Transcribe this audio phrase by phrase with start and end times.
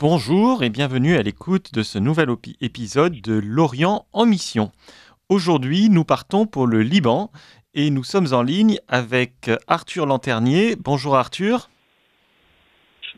[0.00, 2.28] Bonjour et bienvenue à l'écoute de ce nouvel
[2.60, 4.70] épisode de L'Orient en mission.
[5.28, 7.32] Aujourd'hui, nous partons pour le Liban
[7.74, 10.76] et nous sommes en ligne avec Arthur Lanternier.
[10.76, 11.68] Bonjour Arthur.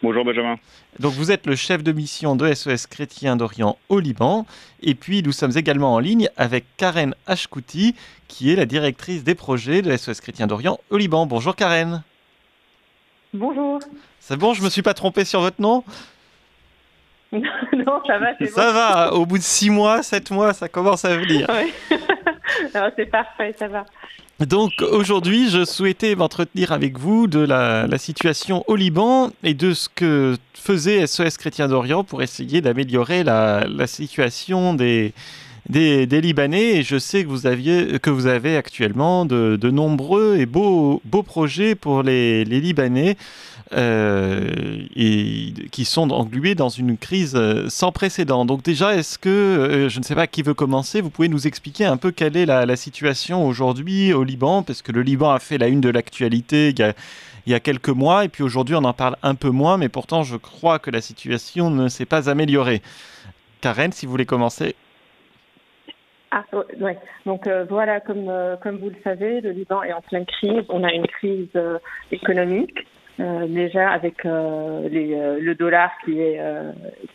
[0.02, 0.56] Bonjour Benjamin.
[0.98, 4.46] Donc vous êtes le chef de mission de SOS Chrétien d'Orient au Liban.
[4.80, 7.94] Et puis nous sommes également en ligne avec Karen Ashkouti,
[8.26, 11.26] qui est la directrice des projets de SOS Chrétien d'Orient au Liban.
[11.26, 12.02] Bonjour Karen.
[13.34, 13.80] Bonjour.
[14.18, 15.84] C'est bon, je me suis pas trompé sur votre nom?
[17.32, 21.04] non, ça va, c'est Ça va, au bout de six mois, sept mois, ça commence
[21.04, 21.46] à venir.
[21.48, 21.96] Oui.
[22.96, 23.84] c'est parfait, ça va.
[24.46, 29.88] Donc aujourd'hui, je souhaitais m'entretenir avec vous de la, situation au Liban et de ce
[29.94, 35.12] que faisait SOS Chrétien d'Orient pour essayer d'améliorer la, situation des,
[35.70, 36.76] des, Libanais.
[36.76, 41.74] Et je sais que vous, aviez, que vous avez actuellement de, nombreux et beaux, projets
[41.74, 43.16] pour les, les Libanais.
[43.72, 48.44] Euh, et qui sont englués dans une crise euh, sans précédent.
[48.44, 51.46] Donc déjà, est-ce que, euh, je ne sais pas qui veut commencer, vous pouvez nous
[51.46, 55.38] expliquer un peu quelle est la, situation aujourd'hui au Liban, parce que le Liban a
[55.38, 56.94] fait la une de l'actualité il,
[57.46, 59.88] il y a quelques mois, et puis aujourd'hui on en parle un peu moins, mais
[59.88, 62.82] pourtant je crois que la situation ne s'est pas améliorée.
[63.60, 64.74] Karen, si vous voulez commencer.
[66.32, 66.44] Ah,
[66.80, 66.96] ouais.
[67.26, 68.30] Donc voilà, comme,
[68.62, 70.64] comme vous le savez, le Liban est en pleine crise.
[70.68, 71.48] On a une crise
[72.12, 72.86] économique
[73.20, 76.40] euh, déjà avec euh, les, euh, le dollar qui est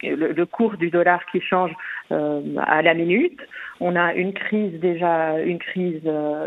[0.03, 1.71] le, cours du dollar qui change
[2.11, 3.39] à la minute.
[3.79, 6.03] On a une crise déjà, une crise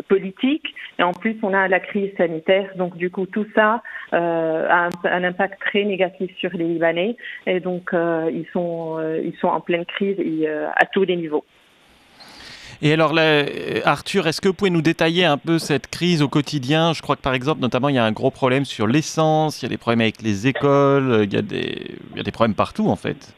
[0.08, 2.70] politique, et en plus on a la crise sanitaire.
[2.76, 7.58] Donc du coup tout ça a un, un, impact très négatif sur les Libanais, et
[7.58, 10.16] donc ils sont ils sont en pleine crise
[10.76, 11.44] à tous les niveaux.
[12.80, 13.44] Et alors, là,
[13.84, 16.92] Arthur, est-ce que vous pouvez nous détailler un peu cette crise au quotidien?
[16.92, 19.64] Je crois que par exemple, notamment, il y a un gros problème sur l'essence, il
[19.64, 23.34] y a des problèmes avec les écoles, il y a des, problèmes partout en fait.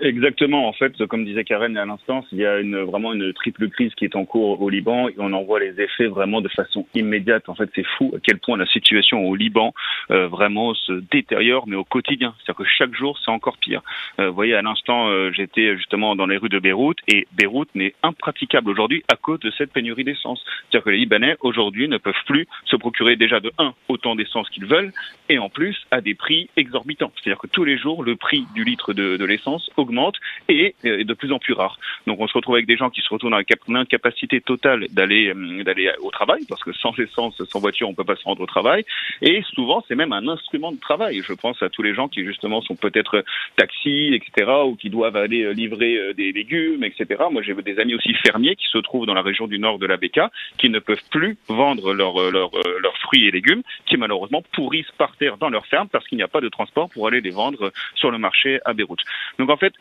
[0.00, 0.68] Exactement.
[0.68, 4.04] En fait, comme disait Karen à l'instant, il y a vraiment une triple crise qui
[4.04, 7.48] est en cours au Liban et on en voit les effets vraiment de façon immédiate.
[7.48, 9.72] En fait, c'est fou à quel point la situation au Liban euh,
[10.10, 12.34] vraiment se détériore, mais au quotidien.
[12.38, 13.82] C'est-à-dire que chaque jour, c'est encore pire.
[14.18, 17.68] Euh, vous voyez, à l'instant, euh, j'étais justement dans les rues de Beyrouth et Beyrouth
[17.74, 20.44] n'est impraticable aujourd'hui à cause de cette pénurie d'essence.
[20.44, 24.48] C'est-à-dire que les Libanais aujourd'hui ne peuvent plus se procurer déjà de un autant d'essence
[24.50, 24.92] qu'ils veulent
[25.28, 27.12] et en plus à des prix exorbitants.
[27.16, 30.16] C'est-à-dire que tous les jours, le prix du litre de, de l'essence augmente
[30.48, 31.78] et est de plus en plus rare.
[32.06, 35.62] Donc on se retrouve avec des gens qui se retrouvent dans l'incapacité totale d'aller euh,
[35.64, 38.46] d'aller au travail parce que sans essence, sans voiture, on peut pas se rendre au
[38.46, 38.84] travail.
[39.22, 41.20] Et souvent, c'est même un instrument de travail.
[41.22, 43.24] Je pense à tous les gens qui justement sont peut-être
[43.56, 47.06] taxis, etc., ou qui doivent aller euh, livrer euh, des légumes, etc.
[47.30, 49.86] Moi, j'ai des amis aussi fermiers qui se trouvent dans la région du nord de
[49.86, 54.94] la Beka, qui ne peuvent plus vendre leurs leurs fruits et légumes, qui malheureusement pourrissent
[54.96, 57.30] par terre dans leur ferme parce qu'il n'y a pas de transport pour aller les
[57.30, 59.00] vendre sur le marché à Beyrouth.
[59.38, 59.74] Donc en fait,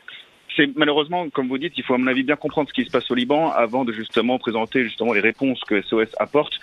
[0.58, 2.92] c'est malheureusement, comme vous dites, il faut à mon avis bien comprendre ce qui se
[2.92, 6.54] passe au Liban avant de justement présenter justement les réponses que SOS apporte.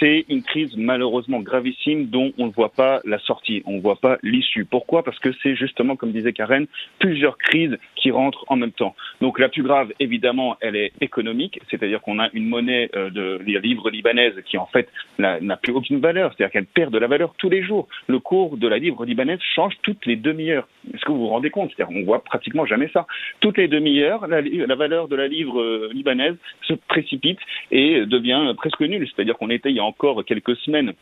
[0.00, 3.96] C'est une crise malheureusement gravissime dont on ne voit pas la sortie, on ne voit
[3.96, 4.64] pas l'issue.
[4.64, 5.02] Pourquoi?
[5.02, 6.66] Parce que c'est justement, comme disait Karen,
[6.98, 8.96] plusieurs crises qui rentrent en même temps.
[9.20, 13.38] Donc la plus grave, évidemment, elle est économique, c'est-à-dire qu'on a une monnaie euh, de
[13.44, 14.88] livres libanaise qui en fait
[15.18, 17.86] n'a plus aucune valeur, c'est-à-dire qu'elle perd de la valeur tous les jours.
[18.06, 20.66] Le cours de la livre libanaise change toutes les demi-heures.
[20.94, 21.70] Est-ce que vous vous rendez compte?
[21.76, 23.06] C'est-à-dire on voit pratiquement jamais ça
[23.42, 28.54] toutes les demi-heures, la, la, valeur de la livre euh, libanaise se précipite et devient
[28.56, 29.06] presque nulle.
[29.08, 30.94] C'est-à-dire qu'on était il y a encore quelques semaines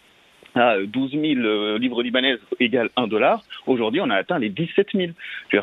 [0.55, 3.43] à 12 000 euh, livres libanaises égale 1 dollar.
[3.67, 5.13] Aujourd'hui, on a atteint les 17 000.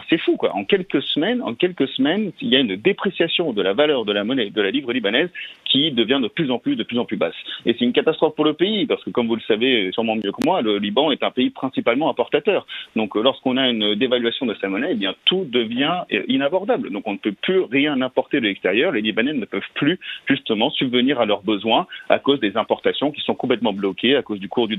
[0.09, 0.55] C'est fou, quoi.
[0.55, 4.13] En quelques semaines, en quelques semaines, il y a une dépréciation de la valeur de
[4.13, 5.29] la monnaie de la livre libanaise
[5.65, 7.35] qui devient de plus en plus, de plus en plus basse.
[7.65, 10.31] Et c'est une catastrophe pour le pays parce que, comme vous le savez sûrement mieux
[10.31, 12.65] que moi, le Liban est un pays principalement importateur.
[12.95, 16.91] Donc, euh, lorsqu'on a une dévaluation de sa monnaie, eh bien, tout devient euh, inabordable.
[16.91, 18.91] Donc, on ne peut plus rien importer de l'extérieur.
[18.91, 23.21] Les Libanais ne peuvent plus, justement, subvenir à leurs besoins à cause des importations qui
[23.21, 24.76] sont complètement bloquées à cause du cours du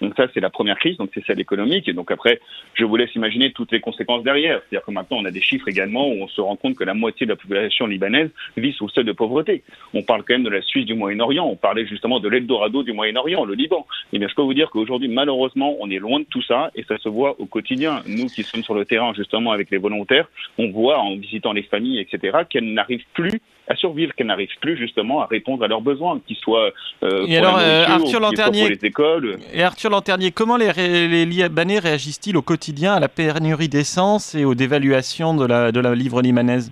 [0.00, 1.88] Donc ça, c'est la première crise, donc c'est celle économique.
[1.88, 2.40] Et donc après,
[2.74, 4.60] je vous laisse imaginer toutes les conséquences derrière.
[4.60, 6.94] C'est-à-dire que maintenant, on a des chiffres également où on se rend compte que la
[6.94, 9.62] moitié de la population libanaise vit sous le seuil de pauvreté.
[9.94, 11.46] On parle quand même de la Suisse du Moyen-Orient.
[11.46, 13.86] On parlait justement de l'Eldorado du Moyen-Orient, le Liban.
[14.12, 16.70] Et eh bien, je peux vous dire qu'aujourd'hui, malheureusement, on est loin de tout ça
[16.74, 18.02] et ça se voit au quotidien.
[18.06, 20.28] Nous qui sommes sur le terrain justement avec les volontaires,
[20.58, 24.76] on voit en visitant les familles, etc., qu'elles n'arrivent plus à survivre, qu'elles n'arrivent plus
[24.76, 26.70] justement à répondre à leurs besoins, qu'ils soient
[27.02, 29.38] euh, et alors, euh, Arthur Lanternier, les écoles.
[29.52, 34.44] Et Arthur Lanternier, comment les, les Libanais réagissent-ils au quotidien à la pénurie d'essence et
[34.44, 36.70] aux dévaluations de la, de la livre limanaise?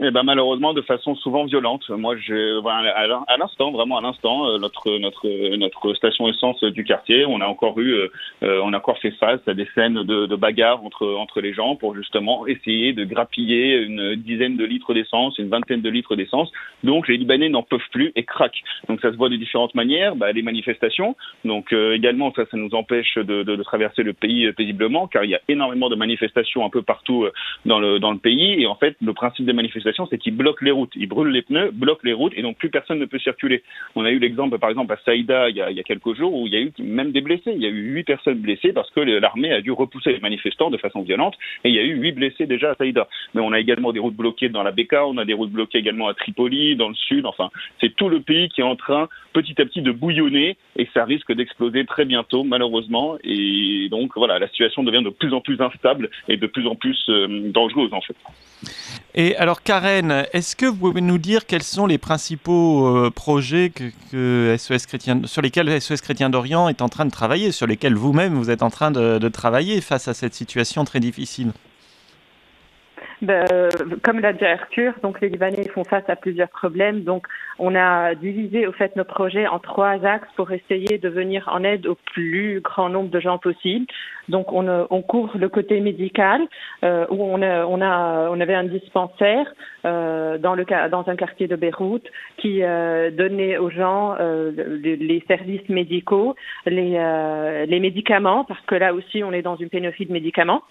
[0.00, 1.88] Eh ben malheureusement de façon souvent violente.
[1.90, 7.26] Moi, je, à l'instant, vraiment à l'instant, euh, notre notre notre station essence du quartier,
[7.26, 8.12] on a encore eu, euh,
[8.44, 11.52] euh, on a encore fait face à des scènes de, de bagarres entre entre les
[11.52, 16.14] gens pour justement essayer de grappiller une dizaine de litres d'essence, une vingtaine de litres
[16.14, 16.52] d'essence.
[16.84, 18.62] Donc les Libanais n'en peuvent plus et craquent.
[18.88, 20.14] Donc ça se voit de différentes manières.
[20.14, 21.16] Bah, les manifestations.
[21.44, 25.30] Donc également ça, ça nous empêche de, de, de, traverser le pays paisiblement car il
[25.30, 27.26] y a énormément de manifestations un peu partout
[27.66, 30.64] dans le dans le pays et en fait le principe des manifestations c'est qu'ils bloquent
[30.64, 30.92] les routes.
[30.96, 33.62] Ils brûlent les pneus, bloquent les routes et donc plus personne ne peut circuler.
[33.94, 36.52] On a eu l'exemple, par exemple, à Saïda il y, a, quelques jours où il
[36.52, 37.52] y a eu même des blessés.
[37.54, 40.70] Il y a eu huit personnes blessées parce que l'armée a dû repousser les manifestants
[40.70, 43.08] de façon violente et il y a eu huit blessés déjà à Saïda.
[43.34, 45.78] Mais on a également des routes bloquées dans la Beka, on a des routes bloquées
[45.78, 47.26] également à Tripoli, dans le sud.
[47.26, 47.50] Enfin,
[47.80, 51.04] c'est tout le pays qui est en train petit à petit de bouillonner et ça
[51.04, 53.16] risque d'exploser très bientôt, malheureusement.
[53.24, 56.74] Et donc voilà, la situation devient de plus en plus instable et de plus en
[56.74, 58.16] plus euh, dangereuse en fait.
[59.14, 63.70] Et alors, Karen, est-ce que vous pouvez nous dire quels sont les principaux euh, projets
[63.70, 68.50] Chrétien, sur lesquels SOS Chrétien d'Orient est en train de travailler, sur lesquels vous-même vous
[68.50, 71.52] êtes en train de travailler face à cette situation très difficile?
[73.28, 73.68] Euh,
[74.04, 77.02] comme l'a dit Arthur, donc les Libanais font face à plusieurs problèmes.
[77.02, 77.26] Donc,
[77.58, 81.64] on a divisé au fait nos projets en trois axes pour essayer de venir en
[81.64, 83.86] aide au plus grand nombre de gens possible.
[84.28, 86.42] Donc, on, euh, on couvre le côté médical
[86.84, 89.52] euh, où on, a, on, a, on avait un dispensaire
[89.84, 92.06] euh, dans le dans un quartier de Beyrouth
[92.36, 96.34] qui euh, donnait aux gens les, les, services médicaux,
[96.66, 100.62] les, les médicaments parce que là aussi on est dans une pénurie de médicaments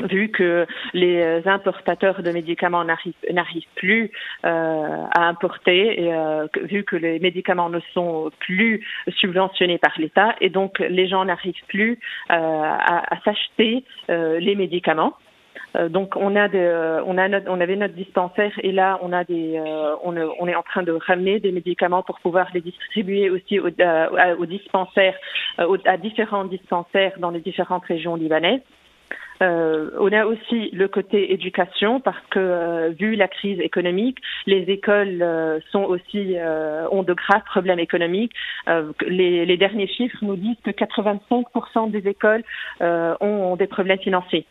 [0.00, 4.10] vu que les importateurs de médicaments n'arrivent plus
[4.44, 8.84] euh, à importer euh, vu que les médicaments ne sont plus
[9.16, 11.98] subventionnés par l'État et donc les gens n'arrivent plus
[12.30, 15.14] euh, à, à s'acheter euh, les médicaments.
[15.76, 19.12] Euh, donc on a de, on a notre, on avait notre dispensaire et là on
[19.12, 19.60] a des
[20.04, 23.68] on, on, est en train de ramener des médicaments pour pouvoir les distribuer aussi aux,
[23.68, 25.16] aux dispensaires
[25.58, 28.60] à différents dispensaires dans les différentes régions libanaises.
[29.42, 34.62] Euh, on a aussi le côté éducation parce que euh, vu la crise économique, les
[34.70, 36.36] écoles euh, sont aussi
[36.90, 38.32] ont de graves problèmes économiques.
[39.06, 42.42] Les, derniers chiffres nous disent que 85% des écoles
[42.80, 44.46] ont des problèmes financiers.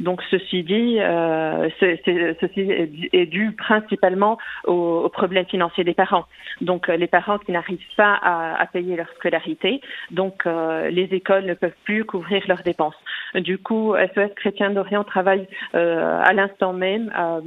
[0.00, 2.70] Donc ceci dit, euh, ceci
[3.12, 6.24] est dû principalement aux, problèmes financiers des parents.
[6.60, 9.80] Donc les parents qui n'arrivent pas à, payer leur scolarité,
[10.10, 12.96] donc les écoles ne peuvent plus couvrir leurs dépenses.
[13.34, 17.40] Du coup, SOS Chrétien d'Orient travaille à l'instant même à,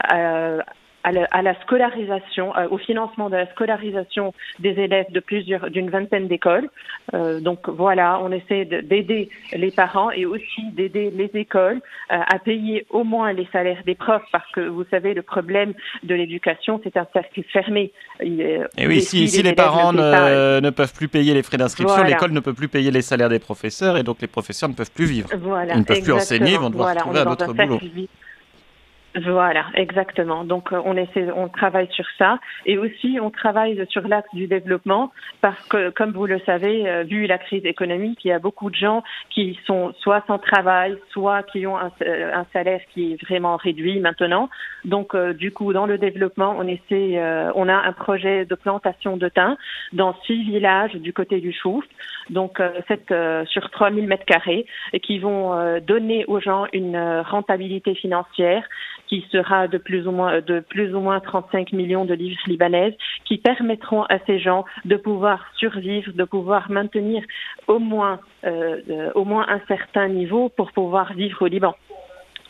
[0.00, 0.58] à
[1.04, 6.68] la, scolarisation, euh, au financement de la scolarisation des élèves de plusieurs, d'une vingtaine d'écoles.
[7.14, 11.80] Euh, donc voilà, on essaie d'aider les parents et aussi d'aider les écoles
[12.12, 15.72] euh, à payer au moins les salaires des profs, parce que vous savez, le problème
[16.02, 17.92] de l'éducation, c'est un cercle fermé.
[18.20, 22.40] et oui, si, si les, parents ne, peuvent plus payer les frais d'inscription, l'école ne
[22.40, 25.28] peut plus payer les salaires des professeurs, et donc les professeurs ne peuvent plus vivre.
[25.38, 27.78] Voilà, Ils ne peuvent plus enseigner, ils vont devoir trouver un autre boulot.
[29.24, 30.44] Voilà, exactement.
[30.44, 34.46] Donc euh, on essaie, on travaille sur ça et aussi on travaille sur l'axe du
[34.46, 35.10] développement
[35.40, 38.70] parce que, comme vous le savez, euh, vu la crise économique, il y a beaucoup
[38.70, 43.24] de gens qui sont soit sans travail, soit qui ont un, euh, salaire qui est
[43.24, 44.50] vraiment réduit maintenant.
[44.84, 47.20] Donc du coup, dans le développement, on essaie,
[47.54, 49.56] on a un projet de plantation de thym
[49.92, 51.84] dans six villages du côté du Chouf,
[52.30, 53.12] donc cette,
[53.46, 58.62] sur 3000 mètres carrés, et qui vont donner aux gens une rentabilité financière
[59.08, 62.94] qui sera de plus ou moins de plus ou moins 35 millions de livres libanaises,
[63.24, 67.22] qui permettront à ces gens de pouvoir survivre, de pouvoir maintenir
[67.66, 71.74] au moins euh, euh, au moins un certain niveau pour pouvoir vivre au Liban.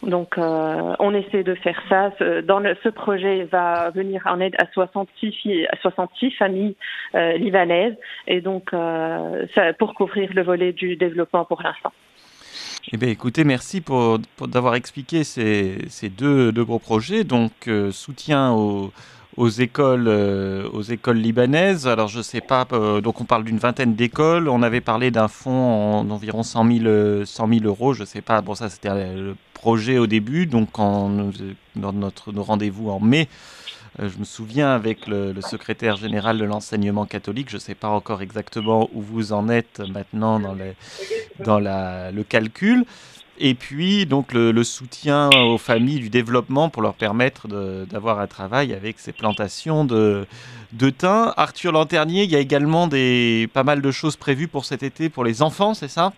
[0.02, 2.10] Donc, euh, on essaie de faire ça.
[2.42, 6.76] Dans ce projet va venir en aide à 66, à 66 familles
[7.14, 7.96] libanaises,
[8.28, 11.92] et donc ça, pour couvrir le volet du développement pour l'instant.
[12.90, 14.18] Eh bien, écoutez, merci pour,
[14.49, 17.23] d'avoir expliqué ces, ces deux, deux, gros projets.
[17.23, 18.92] Donc, euh, soutien aux,
[19.37, 21.87] aux écoles, euh, aux écoles libanaises.
[21.87, 24.49] Alors, je ne sais pas, euh, donc on parle d'une vingtaine d'écoles.
[24.49, 27.92] On avait parlé d'un fonds d'environ 100 000, 100 000 euros.
[27.92, 30.47] Je ne sais pas, bon, ça c'était le projet au début.
[30.47, 31.30] Donc, en,
[31.76, 33.28] dans notre, rendez-vous en mai,
[33.99, 38.23] je me souviens avec le, secrétaire général de l'enseignement catholique, je ne sais pas encore
[38.23, 40.54] exactement où vous en êtes maintenant dans,
[41.61, 42.85] le calcul.
[43.40, 47.47] Et puis, donc, le, soutien aux familles du développement pour leur permettre
[47.87, 50.26] d'avoir un travail avec ces plantations de,
[50.73, 51.33] de thym.
[51.37, 55.09] Arthur Lanternier, il y a également des, pas mal de choses prévues pour cet été
[55.09, 56.12] pour les enfants, c'est ça?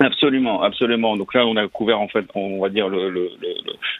[0.00, 1.16] Absolument, absolument.
[1.16, 3.30] Donc là, on a couvert en fait, on va dire le, le,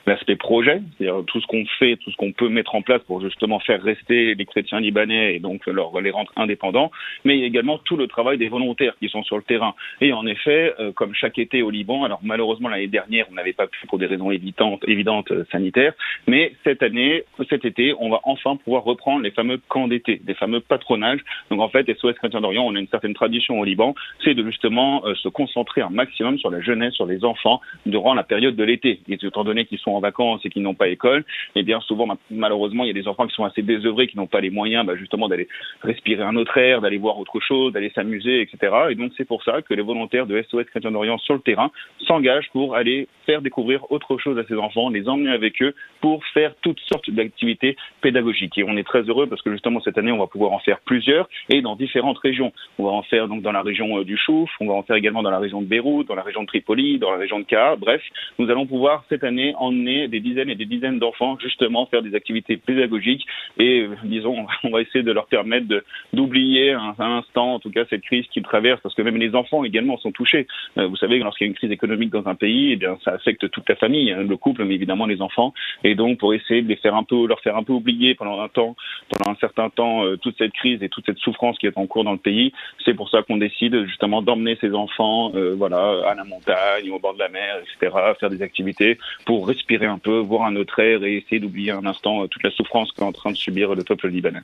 [0.06, 3.20] l'aspect projet, c'est-à-dire tout ce qu'on fait, tout ce qu'on peut mettre en place pour
[3.20, 6.92] justement faire rester les chrétiens libanais et donc leur, les rendre indépendants,
[7.24, 9.74] mais également tout le travail des volontaires qui sont sur le terrain.
[10.00, 13.52] Et en effet, euh, comme chaque été au Liban, alors malheureusement l'année dernière on n'avait
[13.52, 15.94] pas pu pour des raisons évidentes, évidentes euh, sanitaires,
[16.28, 20.34] mais cette année, cet été, on va enfin pouvoir reprendre les fameux camps d'été, les
[20.34, 21.20] fameux patronages.
[21.50, 24.44] Donc en fait, SOS Chrétien d'Orient, on a une certaine tradition au Liban, c'est de
[24.44, 28.64] justement euh, se concentrer maximum sur la jeunesse, sur les enfants durant la période de
[28.64, 29.00] l'été.
[29.08, 31.80] Et étant donné qu'ils sont en vacances et qu'ils n'ont pas école, et eh bien
[31.80, 34.50] souvent malheureusement il y a des enfants qui sont assez désœuvrés, qui n'ont pas les
[34.50, 35.48] moyens bah, justement d'aller
[35.82, 38.72] respirer un autre air, d'aller voir autre chose, d'aller s'amuser, etc.
[38.90, 41.70] Et donc c'est pour ça que les volontaires de SOS Chrétien d'Orient sur le terrain
[42.06, 46.24] s'engagent pour aller faire découvrir autre chose à ces enfants, les emmener avec eux pour
[46.26, 48.56] faire toutes sortes d'activités pédagogiques.
[48.58, 50.80] Et on est très heureux parce que justement cette année on va pouvoir en faire
[50.84, 52.52] plusieurs et dans différentes régions.
[52.78, 54.96] On va en faire donc dans la région euh, du Chouf, on va en faire
[54.96, 57.44] également dans la région de Beyrouth, dans la région de Tripoli, dans la région de
[57.44, 57.76] Kaha.
[57.76, 58.02] Bref,
[58.38, 62.14] nous allons pouvoir cette année emmener des dizaines et des dizaines d'enfants justement faire des
[62.14, 63.24] activités pédagogiques
[63.58, 65.66] et euh, disons on va essayer de leur permettre
[66.12, 69.34] d'oublier un, un, instant en tout cas cette crise qu'ils traversent parce que même les
[69.34, 70.46] enfants également sont touchés.
[70.78, 73.12] Euh, vous savez lorsqu'il y a une crise économique dans un pays, eh bien ça
[73.12, 75.54] affecte toute la famille, hein, le couple mais évidemment les enfants
[75.84, 78.40] et donc pour essayer de les faire un peu leur faire un peu oublier pendant
[78.40, 78.74] un temps
[79.10, 82.04] pendant un certain temps toute cette crise et toute cette souffrance qui est en cours
[82.04, 82.52] dans le pays,
[82.84, 86.98] c'est pour ça qu'on décide justement d'emmener ces enfants euh, voilà à la montagne, au
[86.98, 90.78] bord de la mer, etc., faire des activités pour respirer un peu, voir un autre
[90.80, 93.74] air et essayer d'oublier un instant euh, toute la souffrance qu'est en train de subir
[93.74, 94.42] le peuple libanais.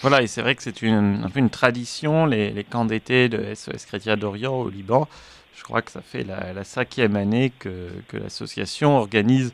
[0.00, 3.28] Voilà, et c'est vrai que c'est une, un peu une tradition, les, les camps d'été
[3.28, 5.08] de SOS Chrétien d'Orient au Liban.
[5.56, 9.52] Je crois que ça fait la, cinquième année que, que l'association organise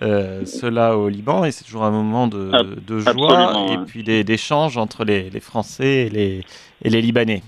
[0.00, 2.50] euh, cela au Liban et c'est toujours un moment de,
[2.86, 6.44] de joie et puis d'échanges entre les, les Français et les,
[6.82, 7.42] et les Libanais.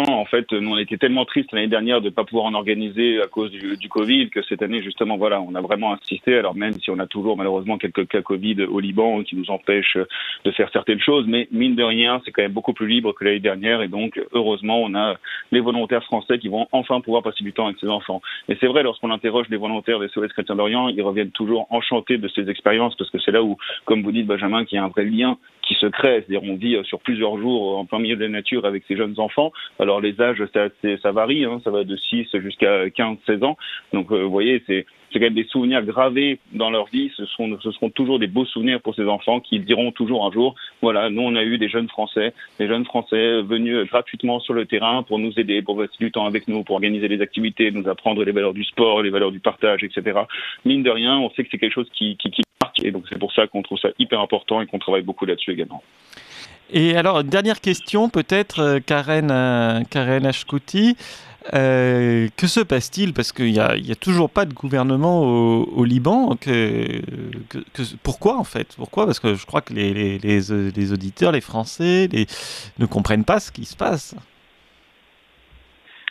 [0.00, 3.22] En fait, nous on était tellement tristes l'année dernière de ne pas pouvoir en organiser
[3.22, 6.36] à cause du, Covid que cette année justement voilà, on a vraiment insisté.
[6.36, 9.98] Alors même si on a toujours malheureusement quelques cas Covid au Liban qui nous empêchent
[10.44, 13.24] de faire certaines choses, mais mine de rien, c'est quand même beaucoup plus libre que
[13.24, 15.14] l'année dernière et donc heureusement on a
[15.52, 18.20] les volontaires français qui vont enfin pouvoir passer du temps avec ces enfants.
[18.48, 22.18] Et c'est vrai lorsqu'on interroge les volontaires des SOS Chrétiens d'Orient, ils reviennent toujours enchantés
[22.18, 24.84] de ces expériences parce que c'est là où, comme vous dites Benjamin, qu'il y a
[24.84, 26.24] un vrai lien qui se crée.
[26.26, 29.14] C'est-à-dire on vit sur plusieurs jours en plein milieu de la nature avec ces jeunes
[29.18, 29.52] enfants.
[29.78, 30.68] Alors les âges, ça,
[31.02, 33.56] ça varie, hein, ça va de 6 jusqu'à 15, 16 ans.
[33.92, 37.12] Donc euh, vous voyez, c'est c'est quand même des souvenirs gravés dans leur vie.
[37.16, 40.32] Ce, sont, ce seront toujours des beaux souvenirs pour ces enfants qui diront toujours un
[40.32, 44.54] jour, voilà, nous on a eu des jeunes Français, des jeunes Français venus gratuitement sur
[44.54, 47.70] le terrain pour nous aider, pour passer du temps avec nous, pour organiser des activités,
[47.70, 50.18] nous apprendre les valeurs du sport, les valeurs du partage, etc.
[50.64, 52.42] Mine de rien, on sait que c'est quelque chose qui, qui, qui
[52.74, 55.26] marque et donc c'est pour ça qu'on trouve ça hyper important et qu'on travaille beaucoup
[55.26, 55.82] là-dessus également.
[56.70, 60.96] Et alors, dernière question peut-être, euh, Karen, euh, Karen Ashkouti.
[61.52, 63.12] Euh, que se passe-t-il?
[63.12, 66.36] Parce qu'il n'y a, a, toujours pas de gouvernement au, au Liban.
[66.40, 67.02] Que,
[67.50, 68.74] que, que, pourquoi en fait?
[68.78, 69.04] Pourquoi?
[69.04, 70.40] Parce que je crois que les, les, les,
[70.74, 72.24] les auditeurs, les Français, les,
[72.78, 74.16] ne comprennent pas ce qui se passe.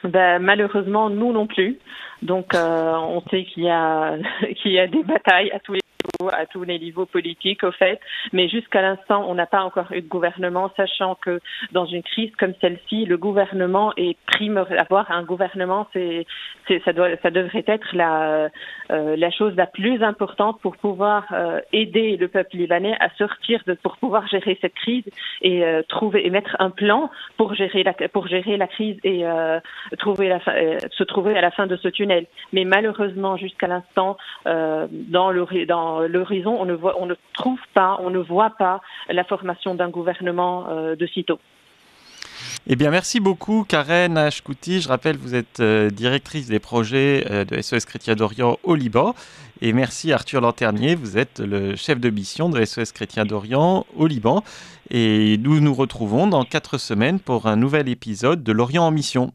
[0.04, 1.80] Ben, malheureusement, nous non plus.
[2.22, 4.18] Donc, euh, on sait qu'il y a
[4.62, 5.83] qu'il y a des batailles à tous les
[6.32, 8.00] à tous les niveaux politiques, au fait.
[8.32, 11.40] Mais jusqu'à l'instant, on n'a pas encore eu de gouvernement, sachant que
[11.72, 14.80] dans une crise comme celle-ci, le gouvernement est primordial.
[14.80, 16.26] Avoir un gouvernement, c'est,
[16.86, 18.50] ça, doit, ça devrait être la,
[18.92, 23.74] euh, chose la plus importante pour pouvoir euh, aider le peuple libanais à sortir, de,
[23.74, 25.06] pour pouvoir gérer cette crise
[25.42, 29.24] et euh, trouver et mettre un plan pour gérer la, pour gérer la crise et
[29.98, 30.36] trouver
[30.92, 32.26] se trouver à la fin de ce tunnel.
[32.52, 38.52] Mais malheureusement, jusqu'à l'instant, dans le dans l'horizon, on ne trouve pas, on ne voit
[38.52, 41.40] pas la formation d'un gouvernement euh, de sitôt.
[42.68, 44.82] Eh bien, merci beaucoup, Karen Ashkouti.
[44.82, 49.16] Je rappelle, vous êtes euh, directrice des projets euh, de SOS Chrétien d'Orient au Liban.
[49.62, 50.96] Et merci, Arthur Lanternier.
[50.96, 54.44] Vous êtes le chef de mission de SOS Chrétien d'Orient au Liban.
[54.90, 59.34] Et nous nous retrouvons dans quatre semaines pour un nouvel épisode de L'Orient en mission.